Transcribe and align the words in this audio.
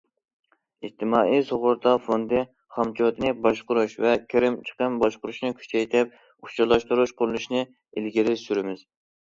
ئىجتىمائىي 0.87 1.43
سۇغۇرتا 1.49 1.93
فوندى 2.05 2.41
خامچوتىنى 2.77 3.35
باشقۇرۇش 3.45 3.93
ۋە 4.07 4.15
كىرىم- 4.33 4.59
چىقىم 4.71 4.99
باشقۇرۇشنى 5.05 5.55
كۈچەيتىپ، 5.61 6.19
ئۇچۇرلاشتۇرۇش 6.51 7.17
قۇرۇلۇشىنى 7.23 7.65
ئىلگىرى 7.71 8.37
سۈرىمىز. 8.49 8.87